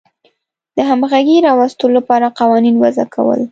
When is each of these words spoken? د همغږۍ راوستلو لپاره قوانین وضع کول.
د 0.75 0.77
همغږۍ 0.89 1.37
راوستلو 1.47 1.89
لپاره 1.97 2.27
قوانین 2.39 2.75
وضع 2.83 3.05
کول. 3.13 3.41